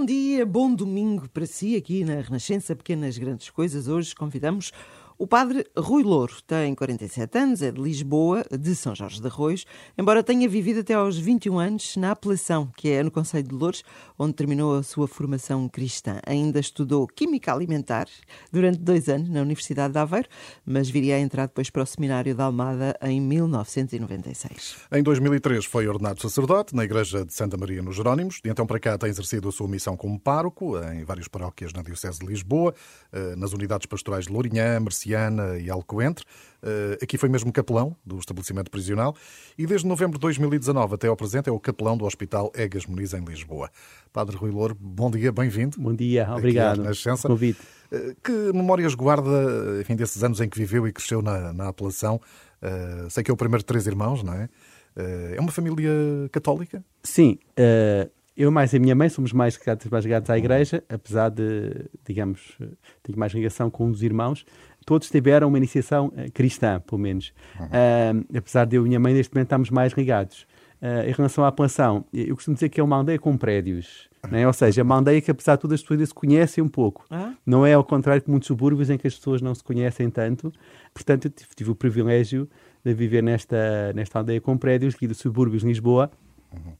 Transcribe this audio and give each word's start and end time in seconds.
Bom 0.00 0.06
dia, 0.06 0.46
bom 0.46 0.74
domingo 0.74 1.28
para 1.28 1.44
si 1.44 1.76
aqui 1.76 2.02
na 2.04 2.22
Renascença 2.22 2.74
Pequenas 2.74 3.18
Grandes 3.18 3.50
Coisas. 3.50 3.86
Hoje 3.86 4.14
convidamos 4.14 4.72
o 5.20 5.26
padre 5.26 5.66
Rui 5.76 6.02
Louro 6.02 6.32
tem 6.46 6.74
47 6.74 7.38
anos, 7.38 7.60
é 7.60 7.70
de 7.70 7.78
Lisboa, 7.78 8.42
de 8.50 8.74
São 8.74 8.94
Jorge 8.94 9.20
de 9.20 9.26
Arroios, 9.26 9.66
embora 9.98 10.22
tenha 10.22 10.48
vivido 10.48 10.80
até 10.80 10.94
aos 10.94 11.18
21 11.18 11.58
anos 11.58 11.96
na 11.98 12.12
Apelação, 12.12 12.72
que 12.74 12.88
é 12.88 13.02
no 13.02 13.10
Conselho 13.10 13.46
de 13.46 13.54
Louros, 13.54 13.84
onde 14.18 14.32
terminou 14.32 14.78
a 14.78 14.82
sua 14.82 15.06
formação 15.06 15.68
cristã. 15.68 16.20
Ainda 16.26 16.58
estudou 16.58 17.06
Química 17.06 17.52
Alimentar 17.52 18.06
durante 18.50 18.78
dois 18.78 19.10
anos 19.10 19.28
na 19.28 19.42
Universidade 19.42 19.92
de 19.92 19.98
Aveiro, 19.98 20.26
mas 20.64 20.88
viria 20.88 21.16
a 21.16 21.20
entrar 21.20 21.48
depois 21.48 21.68
para 21.68 21.82
o 21.82 21.86
Seminário 21.86 22.34
da 22.34 22.44
Almada 22.44 22.96
em 23.02 23.20
1996. 23.20 24.76
Em 24.90 25.02
2003 25.02 25.66
foi 25.66 25.86
ordenado 25.86 26.22
sacerdote 26.22 26.74
na 26.74 26.84
Igreja 26.84 27.26
de 27.26 27.34
Santa 27.34 27.58
Maria 27.58 27.82
nos 27.82 27.94
Jerónimos, 27.94 28.40
e 28.42 28.48
então 28.48 28.66
para 28.66 28.80
cá 28.80 28.96
tem 28.96 29.10
exercido 29.10 29.50
a 29.50 29.52
sua 29.52 29.68
missão 29.68 29.98
como 29.98 30.18
pároco 30.18 30.78
em 30.78 31.04
várias 31.04 31.28
paróquias 31.28 31.74
na 31.74 31.82
Diocese 31.82 32.20
de 32.20 32.26
Lisboa, 32.26 32.74
eh, 33.12 33.36
nas 33.36 33.52
unidades 33.52 33.84
pastorais 33.84 34.24
de 34.24 34.32
Lourinhã, 34.32 34.80
Merciá, 34.80 35.09
Valenciana 35.10 35.58
e 35.58 35.70
Alcoentre. 35.70 36.24
Eh, 36.62 36.98
aqui 37.02 37.16
foi 37.16 37.28
mesmo 37.28 37.52
capelão 37.52 37.96
do 38.04 38.18
estabelecimento 38.18 38.70
prisional 38.70 39.16
e 39.56 39.66
desde 39.66 39.86
novembro 39.86 40.18
de 40.18 40.20
2019 40.20 40.94
até 40.94 41.08
ao 41.08 41.16
presente 41.16 41.48
é 41.48 41.52
o 41.52 41.58
capelão 41.58 41.96
do 41.96 42.04
Hospital 42.04 42.52
Egas 42.54 42.86
Muniz 42.86 43.14
em 43.14 43.24
Lisboa. 43.24 43.70
Padre 44.12 44.36
Rui 44.36 44.50
Louro, 44.50 44.76
bom 44.78 45.10
dia, 45.10 45.32
bem-vindo. 45.32 45.80
Bom 45.80 45.94
dia, 45.94 46.28
obrigado 46.30 46.82
pelo 46.82 47.18
convite. 47.18 47.60
Eh, 47.90 48.14
que 48.22 48.32
memórias 48.52 48.94
guarda 48.94 49.80
enfim, 49.80 49.96
desses 49.96 50.22
anos 50.22 50.40
em 50.40 50.48
que 50.48 50.58
viveu 50.58 50.86
e 50.86 50.92
cresceu 50.92 51.22
na, 51.22 51.52
na 51.52 51.68
apelação? 51.68 52.20
Uh, 52.62 53.08
sei 53.08 53.24
que 53.24 53.30
é 53.30 53.34
o 53.34 53.36
primeiro 53.38 53.60
de 53.60 53.64
três 53.64 53.86
irmãos, 53.86 54.22
não 54.22 54.34
é? 54.34 54.48
É 55.34 55.40
uma 55.40 55.50
família 55.50 55.90
católica? 56.30 56.84
Sim. 57.02 57.38
Uh, 57.58 58.10
eu 58.36 58.50
mais 58.50 58.74
a 58.74 58.78
minha 58.78 58.94
mãe 58.94 59.08
somos 59.08 59.34
mais 59.34 59.56
ligados, 59.56 59.86
mais 59.86 60.04
ligados 60.04 60.30
à 60.30 60.38
igreja, 60.38 60.82
apesar 60.88 61.28
de, 61.28 61.90
digamos, 62.06 62.56
tenho 63.02 63.18
mais 63.18 63.32
ligação 63.32 63.68
com 63.68 63.86
um 63.86 63.90
dos 63.90 64.02
irmãos, 64.02 64.46
todos 64.90 65.08
tiveram 65.08 65.46
uma 65.46 65.56
iniciação 65.56 66.08
uh, 66.08 66.32
cristã, 66.34 66.80
pelo 66.80 67.00
menos. 67.00 67.32
Uhum. 67.60 67.66
Uh, 67.66 68.36
apesar 68.36 68.64
de 68.64 68.74
eu 68.74 68.84
e 68.84 68.88
minha 68.88 68.98
mãe, 68.98 69.14
neste 69.14 69.32
momento, 69.32 69.46
estamos 69.46 69.70
mais 69.70 69.92
ligados. 69.92 70.48
Uh, 70.82 71.08
em 71.08 71.12
relação 71.12 71.44
à 71.44 71.46
apelação, 71.46 72.04
eu 72.12 72.34
costumo 72.34 72.54
dizer 72.54 72.70
que 72.70 72.80
é 72.80 72.82
uma 72.82 72.96
aldeia 72.96 73.16
com 73.16 73.36
prédios. 73.36 74.10
Né? 74.28 74.44
Ou 74.44 74.52
seja, 74.52 74.80
é 74.80 74.82
uma 74.82 74.96
aldeia 74.96 75.20
que, 75.20 75.30
apesar 75.30 75.54
de 75.54 75.60
tudo, 75.60 75.74
as 75.74 75.80
pessoas 75.80 76.08
se 76.08 76.12
conhecem 76.14 76.64
um 76.64 76.66
pouco. 76.66 77.06
Ah? 77.08 77.34
Não 77.46 77.64
é 77.64 77.74
ao 77.74 77.84
contrário 77.84 78.20
que 78.20 78.28
muitos 78.28 78.48
subúrbios 78.48 78.90
em 78.90 78.98
que 78.98 79.06
as 79.06 79.14
pessoas 79.14 79.40
não 79.40 79.54
se 79.54 79.62
conhecem 79.62 80.10
tanto. 80.10 80.52
Portanto, 80.92 81.26
eu 81.26 81.30
tive, 81.30 81.50
tive 81.54 81.70
o 81.70 81.74
privilégio 81.76 82.48
de 82.84 82.92
viver 82.92 83.22
nesta, 83.22 83.92
nesta 83.94 84.18
aldeia 84.18 84.40
com 84.40 84.58
prédios, 84.58 84.96
aqui 84.96 85.06
dos 85.06 85.18
subúrbios 85.18 85.62
de 85.62 85.68
Lisboa, 85.68 86.10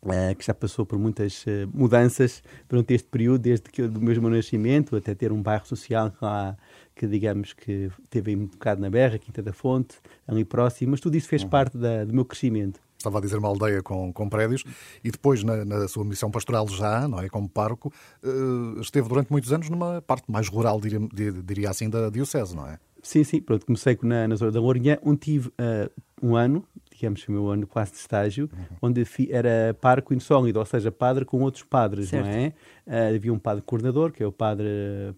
Uh, 0.03 0.35
que 0.37 0.45
já 0.45 0.53
passou 0.53 0.85
por 0.85 0.99
muitas 0.99 1.45
uh, 1.45 1.69
mudanças 1.73 2.43
durante 2.69 2.93
este 2.93 3.09
período, 3.09 3.43
desde 3.43 3.71
que 3.71 3.87
do 3.87 4.01
mesmo 4.01 4.29
nascimento 4.29 4.97
até 4.97 5.15
ter 5.15 5.31
um 5.31 5.41
bairro 5.41 5.65
social 5.67 6.12
lá 6.21 6.57
que 6.97 7.07
digamos 7.07 7.53
que 7.53 7.91
teve 8.11 8.35
um 8.35 8.47
bocado 8.47 8.81
na 8.81 8.91
berra, 8.91 9.19
Quinta 9.19 9.43
da 9.43 9.53
Fonte, 9.53 9.97
ali 10.27 10.45
próximo, 10.45 10.91
mas 10.91 11.01
tudo 11.01 11.17
isso 11.17 11.29
fez 11.29 11.43
uhum. 11.43 11.49
parte 11.49 11.79
da, 11.79 12.05
do 12.05 12.12
meu 12.12 12.25
crescimento. 12.25 12.81
Estava 12.99 13.19
a 13.19 13.21
dizer 13.23 13.39
uma 13.39 13.49
aldeia 13.49 13.83
com, 13.83 14.12
com 14.12 14.29
prédios 14.29 14.65
e 15.03 15.11
depois 15.11 15.43
na, 15.43 15.65
na, 15.65 15.89
sua 15.89 16.05
missão 16.05 16.31
pastoral 16.31 16.69
já, 16.69 17.09
não 17.09 17.21
é, 17.21 17.29
como 17.31 17.49
pároco, 17.49 17.91
uh, 18.23 18.81
esteve 18.81 19.09
durante 19.09 19.31
muitos 19.31 19.53
anos 19.53 19.71
numa 19.71 20.03
parte 20.03 20.31
mais 20.31 20.49
rural, 20.49 20.79
diria, 20.81 21.01
diria 21.43 21.71
assim, 21.71 21.89
da 21.89 22.11
diocese, 22.11 22.55
não 22.55 22.67
é? 22.67 22.79
Sim, 23.03 23.25
sim. 23.25 23.41
Pronto, 23.41 23.65
comecei 23.65 23.99
na, 24.03 24.29
na 24.29 24.37
zona 24.37 24.53
da 24.53 24.61
Lourinhã, 24.61 24.99
onde 25.03 25.21
tive 25.21 25.51
um 26.23 26.37
ano 26.37 26.62
digamos, 27.01 27.27
o 27.27 27.33
meu 27.33 27.48
ano 27.48 27.67
quase 27.67 27.93
de 27.93 27.98
estágio, 27.98 28.51
uhum. 28.53 28.77
onde 28.83 29.06
era 29.31 29.75
parco 29.81 30.12
insólido, 30.12 30.59
ou 30.59 30.67
seja, 30.67 30.93
padre 30.93 31.25
com 31.25 31.41
outros 31.41 31.65
padres, 31.65 32.11
certo. 32.11 32.27
não 32.27 32.33
é? 32.33 32.53
Uh, 32.87 33.17
havia 33.17 33.33
um 33.33 33.39
padre 33.39 33.62
coordenador, 33.62 34.12
que 34.12 34.23
é 34.23 34.27
o 34.27 34.33
padre, 34.33 34.69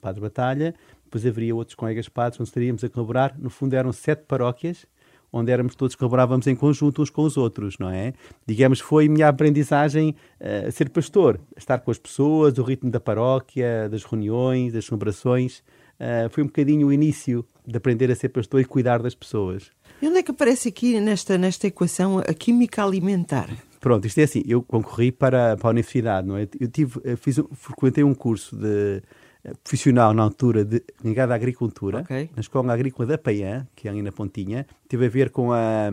padre 0.01 0.21
Batalha, 0.21 0.75
depois 1.05 1.27
haveria 1.27 1.55
outros 1.55 1.75
colegas 1.75 2.09
padres 2.09 2.41
onde 2.41 2.49
estaríamos 2.49 2.85
a 2.85 2.89
colaborar. 2.89 3.37
No 3.37 3.51
fundo, 3.51 3.75
eram 3.75 3.93
sete 3.93 4.23
paróquias, 4.27 4.87
onde 5.33 5.51
éramos 5.51 5.75
todos 5.75 5.97
colaborávamos 5.97 6.47
em 6.47 6.55
conjunto 6.55 7.03
uns 7.03 7.11
com 7.11 7.23
os 7.23 7.37
outros, 7.37 7.77
não 7.79 7.91
é? 7.91 8.13
Digamos, 8.47 8.79
foi 8.79 9.09
minha 9.09 9.29
aprendizagem 9.29 10.15
uh, 10.41 10.69
a 10.69 10.71
ser 10.71 10.89
pastor, 10.89 11.41
estar 11.57 11.81
com 11.81 11.91
as 11.91 11.99
pessoas, 11.99 12.57
o 12.59 12.63
ritmo 12.63 12.91
da 12.91 13.01
paróquia, 13.01 13.89
das 13.91 14.05
reuniões, 14.05 14.73
das 14.73 14.85
celebrações. 14.85 15.59
Uh, 15.99 16.31
foi 16.31 16.45
um 16.45 16.47
bocadinho 16.47 16.87
o 16.89 16.93
início 16.93 17.45
de 17.67 17.77
aprender 17.77 18.11
a 18.11 18.15
ser 18.15 18.29
pastor 18.29 18.61
e 18.61 18.65
cuidar 18.65 19.03
das 19.03 19.15
pessoas. 19.15 19.71
E 20.03 20.09
onde 20.09 20.19
é 20.19 20.23
que 20.25 20.33
aparece 20.33 20.69
aqui 20.69 20.99
nesta, 20.99 21.39
nesta 21.39 21.69
equação 21.69 22.19
a 22.19 22.35
química 22.35 22.85
alimentar? 22.85 23.49
Pronto, 23.81 24.05
isto 24.05 24.19
é 24.19 24.25
assim, 24.25 24.43
eu 24.45 24.61
concorri 24.61 25.13
para, 25.13 25.57
para 25.57 25.69
a 25.69 25.71
universidade, 25.71 26.27
não 26.27 26.37
é? 26.37 26.49
Eu 26.59 26.69
tive, 26.69 27.01
fiz, 27.17 27.41
frequentei 27.53 28.03
um 28.03 28.13
curso 28.13 28.57
de 28.57 29.01
eh, 29.45 29.53
profissional 29.63 30.13
na 30.13 30.25
altura 30.25 30.65
de, 30.65 30.83
ligado 31.05 31.31
à 31.31 31.37
agricultura, 31.37 32.01
okay. 32.01 32.29
na 32.35 32.41
Escola 32.41 32.73
Agrícola 32.73 33.07
da 33.07 33.17
Paiã, 33.17 33.65
que 33.77 33.87
é 33.87 33.93
ali 33.93 34.03
na 34.03 34.11
Pontinha, 34.11 34.67
teve 34.89 35.07
a 35.07 35.09
ver 35.09 35.31
com 35.31 35.53
a, 35.53 35.89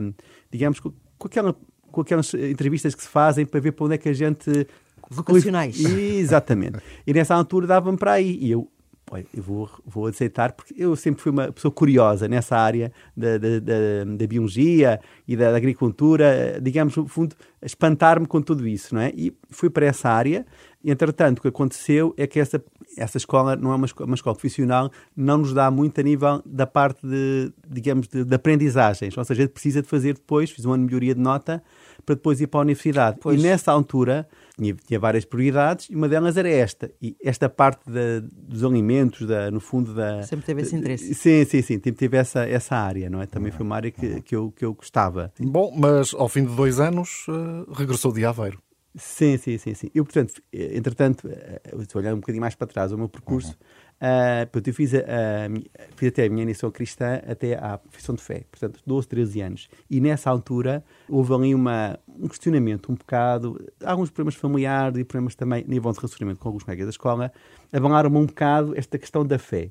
digamos, 0.51 0.79
com, 0.79 0.91
com, 1.17 1.27
aquela, 1.27 1.55
com 1.91 2.01
aquelas 2.01 2.33
entrevistas 2.33 2.95
que 2.95 3.03
se 3.03 3.09
fazem 3.09 3.45
para 3.45 3.59
ver 3.59 3.73
para 3.73 3.85
onde 3.85 3.93
é 3.93 3.97
que 3.99 4.09
a 4.09 4.13
gente 4.13 4.67
vocacionais. 5.07 5.79
Exatamente. 5.85 6.79
E 7.05 7.13
nessa 7.13 7.35
altura 7.35 7.67
dava-me 7.67 7.97
para 7.97 8.13
aí. 8.13 8.37
E 8.41 8.51
eu 8.51 8.67
olha, 9.11 9.25
eu 9.33 9.41
vou, 9.41 9.69
vou 9.85 10.07
aceitar, 10.07 10.51
porque 10.51 10.73
eu 10.77 10.95
sempre 10.95 11.21
fui 11.21 11.31
uma 11.31 11.51
pessoa 11.51 11.71
curiosa 11.71 12.27
nessa 12.27 12.55
área 12.57 12.91
da, 13.15 13.37
da, 13.37 13.59
da, 13.59 14.03
da 14.17 14.27
biologia 14.27 14.99
e 15.27 15.35
da, 15.35 15.51
da, 15.51 15.57
agricultura, 15.57 16.59
digamos, 16.61 16.95
no 16.95 17.07
fundo, 17.07 17.35
espantar-me 17.61 18.25
com 18.25 18.41
tudo 18.41 18.67
isso, 18.67 18.93
não 18.93 19.01
é? 19.01 19.11
E 19.15 19.35
fui 19.49 19.69
para 19.69 19.85
essa 19.85 20.09
área. 20.09 20.45
Entretanto, 20.83 21.39
o 21.39 21.41
que 21.41 21.47
aconteceu 21.47 22.13
é 22.17 22.25
que 22.25 22.39
essa, 22.39 22.63
essa 22.97 23.17
escola 23.17 23.55
não 23.55 23.71
é 23.71 23.75
uma, 23.75 23.87
uma 24.01 24.15
escola 24.15 24.35
profissional, 24.35 24.91
não 25.15 25.39
nos 25.39 25.53
dá 25.53 25.69
muito 25.69 25.99
a 25.99 26.03
nível 26.03 26.41
da 26.45 26.65
parte 26.65 27.05
de, 27.05 27.51
digamos, 27.67 28.07
de, 28.07 28.23
de 28.23 28.35
aprendizagens. 28.35 29.17
Ou 29.17 29.25
seja, 29.25 29.41
a 29.41 29.43
gente 29.43 29.53
precisa 29.53 29.81
de 29.81 29.87
fazer 29.87 30.13
depois, 30.13 30.51
fiz 30.51 30.63
uma 30.65 30.77
melhoria 30.77 31.13
de 31.13 31.21
nota, 31.21 31.61
para 32.05 32.15
depois 32.15 32.39
ir 32.39 32.47
para 32.47 32.61
a 32.61 32.63
universidade. 32.63 33.17
Pois. 33.21 33.39
E 33.39 33.43
nessa 33.43 33.71
altura 33.71 34.27
tinha, 34.59 34.75
tinha, 34.75 34.99
várias 34.99 35.25
prioridades 35.25 35.89
e 35.89 35.95
uma 35.95 36.09
delas 36.09 36.35
era 36.35 36.49
esta. 36.49 36.91
E 37.01 37.15
esta 37.23 37.47
parte 37.47 37.89
da, 37.89 38.19
dos 38.31 38.63
alimentos, 38.63 39.25
da, 39.25 39.49
no 39.49 39.59
fundo 39.59 39.93
da... 39.93 40.21
Sempre 40.23 40.45
teve 40.45 40.61
esse 40.61 40.75
interesse. 40.75 41.13
Sim, 41.15 41.45
sim, 41.45 41.61
sim. 41.61 41.75
Sempre 41.75 41.93
tive 41.93 42.17
essa, 42.17 42.47
essa 42.47 42.75
área, 42.75 43.09
não 43.09 43.21
é? 43.21 43.25
Também 43.25 43.51
foi 43.51 43.65
uma 43.65 43.75
área 43.75 43.91
que, 43.91 44.21
que, 44.21 44.35
eu, 44.35 44.51
que 44.51 44.65
eu 44.65 44.73
gostava. 44.73 45.31
Bom, 45.39 45.73
mas 45.75 46.13
ao 46.13 46.27
fim 46.27 46.45
de 46.45 46.53
dois 46.55 46.79
anos 46.79 47.25
uh, 47.27 47.71
regressou 47.71 48.11
de 48.11 48.25
Aveiro. 48.25 48.61
Sim, 48.95 49.37
sim, 49.37 49.57
sim, 49.57 49.73
sim. 49.73 49.89
Eu, 49.93 50.03
portanto, 50.03 50.41
eh, 50.51 50.75
entretanto, 50.75 51.29
eh, 51.29 51.61
estou 51.79 52.01
olhando 52.01 52.17
um 52.17 52.19
bocadinho 52.19 52.41
mais 52.41 52.55
para 52.55 52.67
trás 52.67 52.91
o 52.91 52.97
meu 52.97 53.07
percurso. 53.07 53.51
Uhum. 53.51 53.55
Uh, 53.99 54.47
eu 54.65 54.73
fiz, 54.73 54.93
a, 54.93 54.99
a, 54.99 55.89
fiz 55.97 56.07
até 56.07 56.25
a 56.25 56.29
minha 56.29 56.43
iniciação 56.43 56.71
cristã 56.71 57.19
até 57.27 57.55
à 57.55 57.77
profissão 57.77 58.15
de 58.15 58.21
fé, 58.21 58.45
portanto, 58.49 58.79
12, 58.85 59.07
13 59.07 59.41
anos. 59.41 59.69
E 59.89 59.99
nessa 59.99 60.29
altura 60.29 60.83
houve 61.09 61.33
ali 61.33 61.53
uma, 61.53 61.99
um 62.07 62.29
questionamento 62.29 62.91
um 62.91 62.95
bocado, 62.95 63.59
alguns 63.83 64.09
problemas 64.09 64.35
familiares 64.35 64.97
e 64.97 65.03
problemas 65.03 65.35
também 65.35 65.65
nível 65.67 65.91
de 65.91 65.99
relacionamento 65.99 66.39
com 66.39 66.47
alguns 66.47 66.63
colegas 66.63 66.85
da 66.85 66.91
escola, 66.91 67.31
abalaram-me 67.73 68.17
um 68.17 68.25
bocado 68.25 68.73
esta 68.77 68.97
questão 68.97 69.25
da 69.25 69.37
fé. 69.37 69.69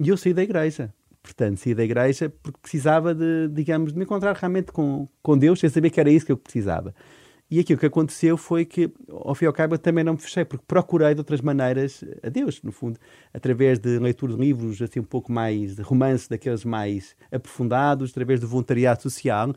E 0.00 0.08
eu 0.08 0.16
saí 0.16 0.34
da 0.34 0.42
igreja. 0.42 0.92
Portanto, 1.22 1.58
saí 1.58 1.74
da 1.74 1.84
igreja 1.84 2.32
porque 2.42 2.58
precisava 2.60 3.14
de, 3.14 3.48
digamos, 3.52 3.92
de 3.92 3.98
me 3.98 4.04
encontrar 4.04 4.34
realmente 4.34 4.72
com, 4.72 5.06
com 5.22 5.38
Deus, 5.38 5.60
sem 5.60 5.70
saber 5.70 5.90
que 5.90 6.00
era 6.00 6.10
isso 6.10 6.26
que 6.26 6.32
eu 6.32 6.36
precisava. 6.36 6.94
E 7.50 7.58
aquilo 7.58 7.80
que 7.80 7.86
aconteceu 7.86 8.36
foi 8.36 8.64
que, 8.64 8.92
ao 9.08 9.34
fim 9.34 9.46
e 9.46 9.48
ao 9.48 9.52
cabo, 9.52 9.74
eu 9.74 9.78
também 9.78 10.04
não 10.04 10.12
me 10.12 10.20
fechei, 10.20 10.44
porque 10.44 10.64
procurei 10.68 11.14
de 11.14 11.20
outras 11.20 11.40
maneiras 11.40 12.04
a 12.22 12.28
Deus, 12.28 12.62
no 12.62 12.70
fundo, 12.70 12.98
através 13.34 13.78
de 13.80 13.98
leitura 13.98 14.34
de 14.34 14.40
livros 14.40 14.80
assim 14.80 15.00
um 15.00 15.04
pouco 15.04 15.32
mais 15.32 15.74
de 15.74 15.82
romance, 15.82 16.30
daqueles 16.30 16.64
mais 16.64 17.16
aprofundados, 17.32 18.10
através 18.10 18.38
do 18.38 18.46
voluntariado 18.46 19.02
social. 19.02 19.50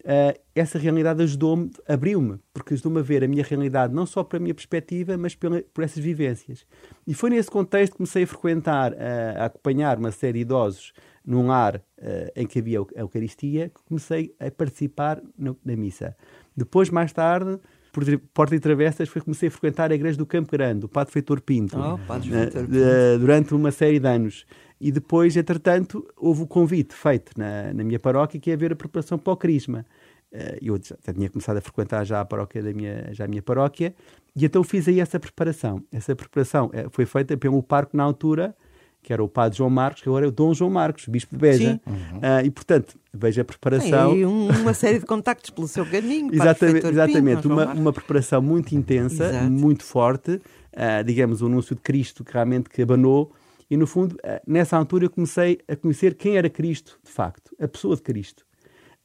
Uh, 0.00 0.32
essa 0.54 0.78
realidade 0.78 1.22
ajudou-me, 1.22 1.70
abriu-me, 1.86 2.38
porque 2.54 2.72
ajudou-me 2.72 3.00
a 3.00 3.02
ver 3.02 3.22
a 3.22 3.28
minha 3.28 3.44
realidade 3.44 3.92
não 3.92 4.06
só 4.06 4.24
para 4.24 4.38
a 4.38 4.40
minha 4.40 4.54
perspectiva, 4.54 5.16
mas 5.18 5.34
pela, 5.34 5.60
por 5.74 5.84
essas 5.84 6.02
vivências. 6.02 6.64
E 7.06 7.12
foi 7.12 7.30
nesse 7.30 7.50
contexto 7.50 7.92
que 7.92 7.98
comecei 7.98 8.22
a 8.22 8.26
frequentar, 8.26 8.92
uh, 8.92 8.96
a 9.40 9.44
acompanhar 9.46 9.98
uma 9.98 10.12
série 10.12 10.34
de 10.34 10.40
idosos 10.40 10.92
num 11.24 11.46
lar 11.46 11.76
uh, 11.76 12.30
em 12.34 12.46
que 12.46 12.58
havia 12.58 12.80
a 12.80 13.00
Eucaristia, 13.00 13.68
que 13.68 13.82
comecei 13.84 14.34
a 14.40 14.50
participar 14.50 15.20
no, 15.36 15.56
na 15.64 15.76
missa. 15.76 16.16
Depois, 16.56 16.90
mais 16.90 17.12
tarde, 17.12 17.58
por 17.92 18.04
porta 18.32 18.54
e 18.54 18.60
travessas, 18.60 19.08
foi 19.08 19.20
comecei 19.20 19.48
a 19.48 19.50
frequentar 19.50 19.90
a 19.90 19.94
igreja 19.94 20.16
do 20.16 20.26
Campo 20.26 20.50
Grande, 20.50 20.84
o 20.84 20.88
Padre 20.88 21.12
Feitor 21.12 21.40
Pinto, 21.40 21.78
oh, 21.78 21.98
Padre 22.06 22.30
uh, 22.30 22.50
Pinto. 22.50 22.68
durante 23.18 23.54
uma 23.54 23.70
série 23.70 23.98
de 23.98 24.08
anos. 24.08 24.46
E 24.80 24.90
depois, 24.90 25.36
entretanto, 25.36 26.06
houve 26.16 26.42
o 26.42 26.46
convite 26.46 26.94
feito 26.94 27.32
na, 27.36 27.72
na 27.74 27.84
minha 27.84 27.98
paróquia, 27.98 28.40
que 28.40 28.50
é 28.50 28.56
ver 28.56 28.72
a 28.72 28.76
preparação 28.76 29.18
para 29.18 29.32
o 29.32 29.36
Crisma. 29.36 29.84
Uh, 30.32 30.56
eu 30.62 30.80
já 30.82 31.12
tinha 31.12 31.28
começado 31.28 31.58
a 31.58 31.60
frequentar 31.60 32.04
já 32.04 32.20
a 32.20 32.24
paróquia 32.24 32.62
da 32.62 32.72
minha, 32.72 33.12
já 33.12 33.24
a 33.24 33.28
minha 33.28 33.42
paróquia, 33.42 33.94
e 34.34 34.44
então 34.44 34.62
fiz 34.62 34.88
aí 34.88 35.00
essa 35.00 35.18
preparação. 35.18 35.82
Essa 35.92 36.14
preparação 36.14 36.70
foi 36.90 37.04
feita 37.04 37.36
pelo 37.36 37.62
parque 37.62 37.96
na 37.96 38.04
altura, 38.04 38.54
que 39.02 39.12
era 39.12 39.22
o 39.22 39.28
padre 39.28 39.58
João 39.58 39.70
Marcos, 39.70 40.02
que 40.02 40.08
agora 40.08 40.26
é 40.26 40.28
o 40.28 40.30
Dom 40.30 40.52
João 40.52 40.70
Marcos, 40.70 41.06
bispo 41.06 41.34
de 41.34 41.40
Beja. 41.40 41.80
Uhum. 41.86 42.18
Uh, 42.18 42.46
e, 42.46 42.50
portanto, 42.50 42.98
veja 43.12 43.42
a 43.42 43.44
preparação. 43.44 44.12
Tem 44.12 44.24
uma 44.24 44.74
série 44.74 44.98
de 44.98 45.06
contactos 45.06 45.50
pelo 45.50 45.66
seu 45.66 45.86
caminho. 45.86 46.30
exatamente, 46.34 46.86
exatamente. 46.86 47.46
Uma, 47.46 47.72
uma 47.72 47.92
preparação 47.92 48.42
muito 48.42 48.74
intensa, 48.74 49.26
Exato. 49.26 49.50
muito 49.50 49.84
forte. 49.84 50.32
Uh, 50.32 51.04
digamos, 51.04 51.42
o 51.42 51.46
anúncio 51.46 51.74
de 51.74 51.80
Cristo 51.80 52.24
que 52.24 52.32
realmente 52.32 52.68
que 52.68 52.82
abanou. 52.82 53.32
E, 53.70 53.76
no 53.76 53.86
fundo, 53.86 54.14
uh, 54.16 54.40
nessa 54.46 54.76
altura 54.76 55.06
eu 55.06 55.10
comecei 55.10 55.58
a 55.66 55.74
conhecer 55.74 56.14
quem 56.14 56.36
era 56.36 56.50
Cristo, 56.50 56.98
de 57.02 57.10
facto, 57.10 57.54
a 57.58 57.66
pessoa 57.66 57.96
de 57.96 58.02
Cristo. 58.02 58.44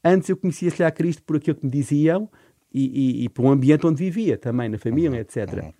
Antes 0.03 0.30
eu 0.30 0.38
conhecia, 0.38 0.69
se 0.69 0.83
a 0.83 0.92
Cristo 0.92 1.24
por 1.24 1.38
aquilo 1.38 1.56
que 1.56 1.65
me 1.65 1.71
diziam 1.71 2.30
e, 2.71 3.21
e, 3.21 3.24
e 3.25 3.30
por 3.30 3.45
um 3.45 3.50
ambiente 3.50 3.88
onde 3.88 4.03
vivia, 4.03 4.38
também, 4.38 4.69
na 4.69 4.77
família, 4.77 5.19
etc. 5.19 5.74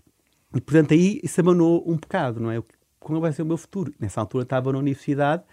E, 0.56 0.62
portanto, 0.62 0.94
aí 0.94 1.20
isso 1.22 1.42
abanou 1.42 1.84
um 1.86 1.96
bocado, 1.96 2.40
não 2.40 2.50
é? 2.50 2.64
Como 3.06 3.22
vai 3.22 3.32
ser 3.32 3.44
o 3.44 3.46
meu 3.46 3.56
futuro? 3.56 3.94
Nessa 4.00 4.20
altura 4.20 4.42
estava 4.42 4.72
na 4.74 4.80
universidade 4.80 5.44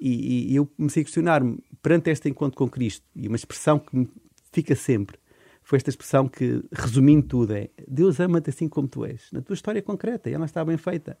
e, 0.00 0.50
e 0.50 0.56
eu 0.56 0.64
comecei 0.64 1.02
a 1.02 1.04
questionar-me 1.04 1.58
perante 1.82 2.08
este 2.08 2.26
encontro 2.26 2.56
com 2.56 2.66
Cristo 2.66 3.04
e 3.14 3.28
uma 3.28 3.36
expressão 3.36 3.78
que 3.78 3.94
me 3.94 4.08
fica 4.50 4.74
sempre 4.74 5.18
foi 5.62 5.76
esta 5.76 5.90
expressão 5.90 6.26
que, 6.26 6.64
resumindo 6.72 7.26
tudo, 7.26 7.52
é 7.52 7.68
Deus 7.86 8.18
ama-te 8.18 8.48
assim 8.48 8.66
como 8.66 8.88
tu 8.88 9.04
és, 9.04 9.30
na 9.30 9.42
tua 9.42 9.52
história 9.52 9.82
concreta, 9.82 10.30
e 10.30 10.32
ela 10.32 10.46
está 10.46 10.64
bem 10.64 10.78
feita. 10.78 11.18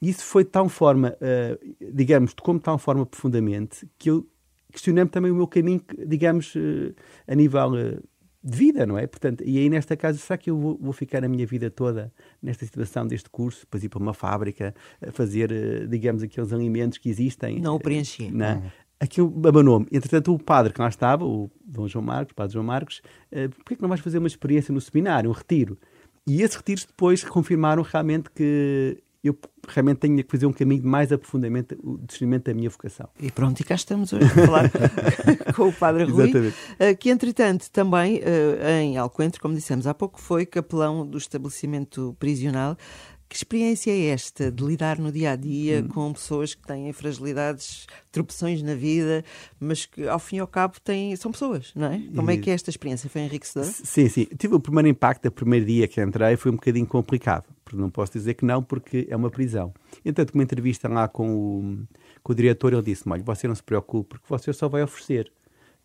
Isso 0.00 0.24
foi 0.24 0.44
de 0.44 0.50
tal 0.50 0.66
forma, 0.68 1.14
uh, 1.20 1.74
digamos, 1.92 2.34
como 2.34 2.58
de 2.58 2.64
tal 2.64 2.78
forma 2.78 3.04
profundamente, 3.04 3.86
que 3.98 4.08
eu 4.10 4.26
questionei 4.72 5.04
também 5.06 5.30
o 5.30 5.36
meu 5.36 5.46
caminho, 5.46 5.82
digamos, 6.06 6.54
uh, 6.56 6.94
a 7.28 7.34
nível 7.34 7.72
uh, 7.74 8.02
de 8.42 8.58
vida, 8.58 8.84
não 8.84 8.98
é? 8.98 9.06
Portanto, 9.06 9.42
e 9.46 9.58
aí 9.58 9.70
nesta 9.70 9.96
casa, 9.96 10.18
será 10.18 10.36
que 10.36 10.50
eu 10.50 10.58
vou, 10.58 10.78
vou, 10.80 10.92
ficar 10.92 11.24
a 11.24 11.28
minha 11.28 11.46
vida 11.46 11.70
toda 11.70 12.12
nesta 12.42 12.64
situação 12.64 13.06
deste 13.06 13.30
curso, 13.30 13.60
depois 13.60 13.84
ir 13.84 13.88
para 13.88 14.00
uma 14.00 14.12
fábrica, 14.12 14.74
fazer, 15.12 15.86
digamos, 15.88 16.22
aqueles 16.22 16.52
alimentos 16.52 16.98
que 16.98 17.08
existem? 17.08 17.60
Não 17.60 17.76
o 17.76 17.80
preenchi. 17.80 18.30
Não. 18.30 18.56
Uhum. 18.56 18.70
Aquilo 18.98 19.48
abanou-me. 19.48 19.86
Entretanto, 19.90 20.32
o 20.32 20.38
padre 20.38 20.72
que 20.72 20.80
lá 20.80 20.88
estava, 20.88 21.24
o 21.24 21.50
Dom 21.64 21.88
João 21.88 22.04
Marcos, 22.04 22.32
o 22.32 22.34
padre 22.34 22.52
João 22.52 22.64
Marcos, 22.64 23.02
uh, 23.32 23.48
porquê 23.50 23.76
que 23.76 23.82
não 23.82 23.88
vais 23.88 24.00
fazer 24.00 24.18
uma 24.18 24.28
experiência 24.28 24.72
no 24.72 24.80
seminário, 24.80 25.28
um 25.30 25.32
retiro? 25.32 25.78
E 26.26 26.42
esses 26.42 26.56
retiros 26.56 26.84
depois 26.84 27.24
confirmaram 27.24 27.82
realmente 27.82 28.30
que 28.30 29.02
eu 29.22 29.38
realmente 29.68 29.98
tenho 29.98 30.16
que 30.16 30.30
fazer 30.30 30.46
um 30.46 30.52
caminho 30.52 30.82
de 30.82 30.86
mais 30.86 31.12
aprofundamento 31.12 31.78
o 31.82 31.98
discernimento 31.98 32.46
da 32.46 32.54
minha 32.54 32.68
vocação. 32.68 33.08
E 33.20 33.30
pronto, 33.30 33.60
e 33.60 33.64
cá 33.64 33.76
estamos 33.76 34.12
hoje 34.12 34.24
a 34.24 34.46
falar 34.46 34.70
com 35.54 35.68
o 35.68 35.72
Padre 35.72 36.04
Rui, 36.04 36.24
Exatamente. 36.24 36.56
Eh, 36.78 36.94
que 36.94 37.08
entretanto 37.08 37.70
também 37.70 38.20
eh, 38.24 38.80
em 38.82 38.96
Alcoentre, 38.96 39.40
como 39.40 39.54
dissemos 39.54 39.86
há 39.86 39.94
pouco, 39.94 40.20
foi 40.20 40.44
capelão 40.44 41.06
do 41.06 41.16
estabelecimento 41.16 42.16
prisional. 42.18 42.76
Que 43.32 43.38
experiência 43.38 43.90
é 43.90 44.08
esta 44.08 44.52
de 44.52 44.62
lidar 44.62 44.98
no 44.98 45.10
dia 45.10 45.30
a 45.30 45.36
dia 45.36 45.80
hum. 45.80 45.88
com 45.88 46.12
pessoas 46.12 46.54
que 46.54 46.66
têm 46.66 46.92
fragilidades, 46.92 47.86
tropeções 48.10 48.62
na 48.62 48.74
vida, 48.74 49.24
mas 49.58 49.86
que 49.86 50.06
ao 50.06 50.18
fim 50.18 50.36
e 50.36 50.40
ao 50.40 50.46
cabo 50.46 50.74
têm, 50.84 51.16
são 51.16 51.32
pessoas, 51.32 51.72
não 51.74 51.86
é? 51.86 52.02
Como 52.14 52.30
é 52.30 52.36
que 52.36 52.50
é 52.50 52.52
esta 52.52 52.68
experiência? 52.68 53.08
Foi 53.08 53.22
enriquecedora? 53.22 53.72
Sim, 53.72 54.06
sim. 54.10 54.26
Tive 54.36 54.56
o 54.56 54.60
primeiro 54.60 54.86
impacto, 54.86 55.28
o 55.28 55.32
primeiro 55.32 55.64
dia 55.64 55.88
que 55.88 55.98
entrei 56.02 56.36
foi 56.36 56.50
um 56.50 56.56
bocadinho 56.56 56.86
complicado. 56.86 57.46
Não 57.72 57.88
posso 57.88 58.12
dizer 58.12 58.34
que 58.34 58.44
não, 58.44 58.62
porque 58.62 59.06
é 59.08 59.16
uma 59.16 59.30
prisão. 59.30 59.72
Entanto, 60.04 60.34
uma 60.34 60.42
entrevista 60.42 60.86
lá 60.86 61.08
com 61.08 61.34
o, 61.34 61.78
com 62.22 62.32
o 62.34 62.36
diretor, 62.36 62.74
ele 62.74 62.82
disse: 62.82 63.04
Olha, 63.06 63.22
você 63.22 63.48
não 63.48 63.54
se 63.54 63.62
preocupe, 63.62 64.10
porque 64.10 64.26
você 64.28 64.52
só 64.52 64.68
vai 64.68 64.82
oferecer. 64.82 65.32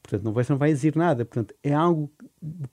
Portanto, 0.04 0.24
não 0.24 0.34
vai, 0.34 0.46
não 0.50 0.58
vai 0.58 0.72
exigir 0.72 0.98
nada. 0.98 1.24
Portanto, 1.24 1.56
é 1.64 1.74
algo 1.74 2.12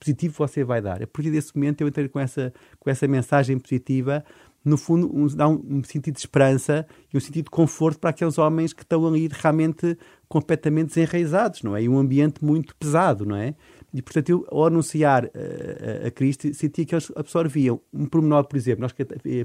positivo 0.01 0.33
que 0.35 0.39
você 0.39 0.65
vai 0.65 0.83
dar. 0.83 1.01
A 1.01 1.07
partir 1.07 1.31
desse 1.31 1.55
momento, 1.55 1.81
eu 1.81 1.87
entrei 1.89 2.09
com 2.09 2.19
essa, 2.19 2.53
com 2.81 2.91
essa 2.91 3.07
mensagem 3.07 3.57
positiva 3.57 4.25
no 4.65 4.79
fundo, 4.79 5.15
um, 5.15 5.27
dá 5.27 5.47
um, 5.47 5.63
um, 5.69 5.85
sentido 5.85 6.15
de 6.15 6.21
esperança 6.21 6.87
e 7.13 7.17
um 7.17 7.21
sentido 7.21 7.45
de 7.45 7.51
conforto 7.51 7.99
para 7.99 8.11
aqueles 8.11 8.39
homens 8.39 8.73
que 8.73 8.83
estão 8.83 9.07
ali 9.07 9.29
realmente 9.31 9.97
completamente 10.27 10.89
desenraizados, 10.89 11.63
não 11.63 11.77
é? 11.77 11.83
E 11.83 11.89
um 11.89 11.99
ambiente 11.99 12.43
muito 12.43 12.75
pesado, 12.77 13.27
não 13.27 13.37
é? 13.37 13.55
E, 13.93 14.01
portanto, 14.01 14.31
eu, 14.31 14.47
ao 14.51 14.67
anunciar 14.67 15.27
uh, 15.27 16.07
a 16.07 16.11
Cristo, 16.11 16.53
sentia 16.55 16.85
que 16.85 16.95
eles 16.95 17.13
absorviam. 17.15 17.81
Um 17.93 18.07
pormenor, 18.07 18.45
por 18.47 18.57
exemplo, 18.57 18.81
nós 18.81 18.95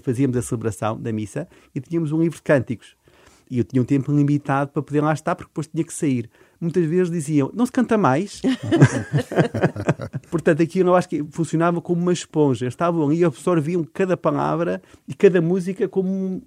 fazíamos 0.01 0.37
a 0.37 0.41
celebração 0.41 0.99
da 0.99 1.11
missa 1.11 1.47
e 1.75 1.81
tínhamos 1.81 2.11
um 2.11 2.21
livro 2.21 2.37
de 2.37 2.41
cânticos. 2.41 2.95
E 3.51 3.57
eu 3.57 3.63
tinha 3.63 3.81
um 3.81 3.85
tempo 3.85 4.11
limitado 4.11 4.71
para 4.71 4.81
poder 4.81 5.01
lá 5.01 5.13
estar, 5.13 5.35
porque 5.35 5.49
depois 5.49 5.67
tinha 5.67 5.83
que 5.83 5.93
sair. 5.93 6.29
Muitas 6.61 6.85
vezes 6.85 7.09
diziam, 7.09 7.49
não 7.53 7.65
se 7.65 7.71
canta 7.71 7.97
mais. 7.97 8.41
Portanto, 10.29 10.61
aqui 10.61 10.79
eu 10.79 10.95
acho 10.95 11.07
que 11.07 11.23
funcionava 11.31 11.81
como 11.81 12.01
uma 12.01 12.11
esponja. 12.11 12.67
Estavam 12.67 13.05
ali 13.05 13.19
e 13.19 13.23
absorviam 13.23 13.83
cada 13.83 14.17
palavra 14.17 14.81
e 15.07 15.13
cada 15.13 15.41
música 15.41 15.87
como 15.87 16.41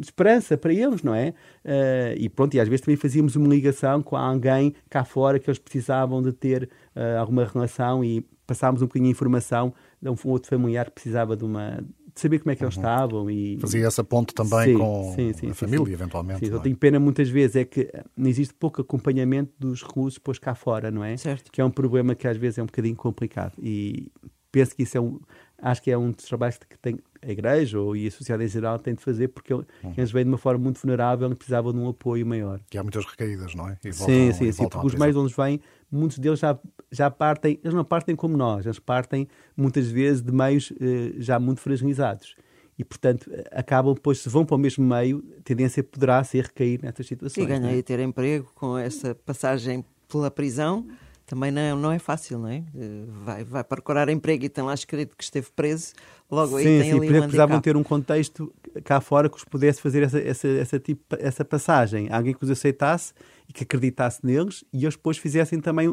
esperança 0.00 0.56
para 0.56 0.72
eles, 0.72 1.02
não 1.02 1.14
é? 1.14 1.34
Uh, 1.64 2.16
e 2.16 2.28
pronto, 2.28 2.54
e 2.54 2.60
às 2.60 2.68
vezes 2.68 2.82
também 2.82 2.96
fazíamos 2.96 3.34
uma 3.34 3.48
ligação 3.48 4.02
com 4.02 4.16
alguém 4.16 4.72
cá 4.88 5.04
fora 5.04 5.38
que 5.38 5.50
eles 5.50 5.58
precisavam 5.58 6.22
de 6.22 6.32
ter 6.32 6.70
uh, 6.94 7.18
alguma 7.18 7.44
relação 7.44 8.04
e 8.04 8.24
passávamos 8.46 8.82
um 8.82 8.86
bocadinho 8.86 9.06
de 9.06 9.12
informação 9.12 9.74
de 10.00 10.08
um 10.08 10.16
outro 10.24 10.48
familiar 10.48 10.86
que 10.86 10.92
precisava 10.92 11.36
de 11.36 11.44
uma 11.44 11.82
de 12.16 12.20
saber 12.22 12.38
como 12.38 12.50
é 12.50 12.56
que 12.56 12.64
eles 12.64 12.74
uhum. 12.76 12.82
estavam. 12.82 13.30
E... 13.30 13.58
Fazia 13.60 13.86
essa 13.86 14.02
ponte 14.02 14.34
também 14.34 14.72
sim, 14.72 14.78
com 14.78 15.12
sim, 15.14 15.32
sim, 15.34 15.50
a 15.50 15.54
família, 15.54 15.92
eventualmente. 15.92 16.46
Sim, 16.46 16.50
eu 16.50 16.58
é? 16.58 16.62
tenho 16.62 16.76
pena 16.76 16.98
muitas 16.98 17.28
vezes 17.28 17.56
é 17.56 17.64
que 17.64 17.92
não 18.16 18.28
existe 18.28 18.54
pouco 18.54 18.80
acompanhamento 18.80 19.52
dos 19.58 19.82
reclusos 19.82 20.14
depois 20.14 20.38
cá 20.38 20.54
fora, 20.54 20.90
não 20.90 21.04
é? 21.04 21.16
Certo. 21.18 21.52
Que 21.52 21.60
é 21.60 21.64
um 21.64 21.70
problema 21.70 22.14
que 22.14 22.26
às 22.26 22.38
vezes 22.38 22.58
é 22.58 22.62
um 22.62 22.66
bocadinho 22.66 22.96
complicado. 22.96 23.52
E 23.62 24.10
penso 24.50 24.74
que 24.74 24.84
isso 24.84 24.96
é 24.96 25.00
um, 25.00 25.20
acho 25.60 25.82
que 25.82 25.90
é 25.90 25.98
um 25.98 26.10
dos 26.10 26.24
trabalhos 26.24 26.56
que 26.56 26.78
tem 26.78 26.98
a 27.20 27.30
Igreja 27.30 27.78
ou 27.78 27.94
e 27.94 28.06
a 28.06 28.10
sociedade 28.10 28.44
em 28.44 28.48
geral 28.48 28.78
tem 28.78 28.94
de 28.94 29.02
fazer 29.02 29.28
porque 29.28 29.52
uhum. 29.52 29.64
eles 29.94 30.10
vêm 30.10 30.24
de 30.24 30.30
uma 30.30 30.38
forma 30.38 30.64
muito 30.64 30.80
vulnerável 30.80 31.30
e 31.30 31.34
precisavam 31.34 31.72
de 31.72 31.78
um 31.78 31.88
apoio 31.88 32.24
maior. 32.24 32.60
Que 32.70 32.78
há 32.78 32.82
muitas 32.82 33.04
recaídas, 33.04 33.54
não 33.54 33.68
é? 33.68 33.76
E 33.84 33.90
voltam, 33.90 34.06
sim, 34.06 34.32
sim, 34.32 34.52
sim, 34.52 34.68
porque 34.68 34.86
os 34.86 34.94
meios 34.94 35.16
onde 35.16 35.34
vêm, 35.34 35.60
muitos 35.90 36.18
deles 36.18 36.38
já, 36.38 36.58
já 36.96 37.10
partem, 37.10 37.58
eles 37.62 37.74
não 37.74 37.84
partem 37.84 38.16
como 38.16 38.36
nós, 38.36 38.66
eles 38.66 38.78
partem 38.78 39.28
muitas 39.56 39.88
vezes 39.88 40.22
de 40.22 40.32
meios 40.32 40.72
eh, 40.80 41.12
já 41.18 41.38
muito 41.38 41.60
fragilizados 41.60 42.34
e, 42.78 42.84
portanto, 42.84 43.30
acabam 43.52 43.94
depois, 43.94 44.18
se 44.18 44.28
vão 44.28 44.44
para 44.44 44.54
o 44.54 44.58
mesmo 44.58 44.84
meio, 44.84 45.24
a 45.38 45.42
tendência 45.42 45.82
poderá 45.82 46.22
ser 46.22 46.44
recair 46.44 46.80
nestas 46.82 47.06
situações. 47.06 47.44
E 47.44 47.46
ganhar 47.46 47.70
é? 47.70 47.76
e 47.76 47.82
ter 47.82 47.98
emprego 48.00 48.50
com 48.54 48.76
essa 48.76 49.14
passagem 49.14 49.84
pela 50.08 50.30
prisão 50.30 50.86
também 51.26 51.50
não, 51.50 51.76
não 51.76 51.90
é 51.90 51.98
fácil, 51.98 52.38
não 52.38 52.48
é? 52.48 52.62
Eh, 52.76 53.04
vai, 53.24 53.44
vai 53.44 53.64
procurar 53.64 54.08
emprego 54.08 54.44
e 54.44 54.48
tem 54.48 54.62
lá 54.62 54.72
escrito 54.72 55.16
que 55.16 55.24
esteve 55.24 55.48
preso, 55.56 55.92
logo 56.30 56.56
aí 56.56 56.64
sim, 56.64 56.78
tem 56.78 56.82
sim, 56.82 56.90
ali 56.90 56.98
por 56.98 57.04
exemplo, 57.06 57.22
precisavam 57.22 57.60
ter 57.60 57.76
um 57.76 57.82
contexto 57.82 58.54
cá 58.84 59.00
fora 59.00 59.28
que 59.28 59.36
os 59.36 59.42
pudesse 59.42 59.82
fazer 59.82 60.04
essa, 60.04 60.20
essa, 60.20 60.46
essa, 60.46 60.78
tipo, 60.78 61.02
essa 61.18 61.44
passagem. 61.44 62.08
Alguém 62.12 62.32
que 62.32 62.44
os 62.44 62.50
aceitasse 62.50 63.12
e 63.48 63.52
que 63.52 63.64
acreditasse 63.64 64.24
neles 64.24 64.64
e 64.72 64.84
eles 64.84 64.94
depois 64.94 65.18
fizessem 65.18 65.60
também 65.60 65.92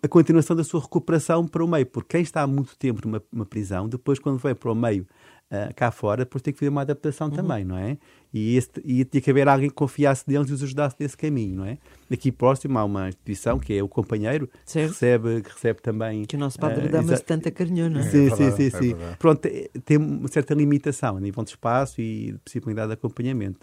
a 0.00 0.08
continuação 0.08 0.56
da 0.56 0.64
sua 0.64 0.80
recuperação 0.80 1.46
para 1.46 1.64
o 1.64 1.68
meio. 1.68 1.86
Porque 1.86 2.16
quem 2.16 2.22
está 2.22 2.42
há 2.42 2.46
muito 2.46 2.76
tempo 2.76 3.00
numa, 3.04 3.22
numa 3.32 3.46
prisão, 3.46 3.88
depois 3.88 4.18
quando 4.18 4.38
vem 4.38 4.54
para 4.54 4.70
o 4.70 4.74
meio 4.74 5.06
uh, 5.52 5.74
cá 5.74 5.90
fora, 5.90 6.24
depois 6.24 6.40
tem 6.40 6.52
que 6.52 6.58
fazer 6.58 6.70
uma 6.70 6.80
adaptação 6.80 7.28
uhum. 7.28 7.34
também, 7.34 7.64
não 7.64 7.76
é? 7.76 7.98
E, 8.32 8.56
este, 8.56 8.80
e 8.82 9.04
tinha 9.04 9.20
que 9.20 9.30
haver 9.30 9.46
alguém 9.46 9.68
que 9.68 9.74
confiasse 9.74 10.24
neles 10.26 10.48
e 10.48 10.54
os 10.54 10.62
ajudasse 10.62 10.96
nesse 10.98 11.14
caminho, 11.14 11.56
não 11.56 11.66
é? 11.66 11.76
Aqui 12.10 12.32
próximo 12.32 12.78
há 12.78 12.84
uma 12.84 13.08
instituição 13.08 13.58
que 13.58 13.76
é 13.76 13.82
o 13.82 13.88
companheiro, 13.88 14.48
que 14.66 14.78
recebe, 14.78 15.42
que 15.42 15.50
recebe 15.50 15.82
também. 15.82 16.24
Que 16.24 16.36
o 16.36 16.38
nosso 16.38 16.58
padre 16.58 16.86
uh, 16.86 16.90
dama-se 16.90 17.22
tanta 17.22 17.50
carinho, 17.50 17.90
não 17.90 18.00
é? 18.00 18.04
Sim, 18.04 18.28
é 18.28 18.30
sim, 18.30 18.50
sim. 18.50 18.66
É 18.66 18.70
sim. 18.70 18.96
Pronto, 19.18 19.46
tem 19.84 19.98
uma 19.98 20.28
certa 20.28 20.54
limitação 20.54 21.18
a 21.18 21.20
nível 21.20 21.44
de 21.44 21.50
espaço 21.50 22.00
e 22.00 22.32
de 22.32 22.38
possibilidade 22.38 22.88
de 22.88 22.94
acompanhamento. 22.94 23.60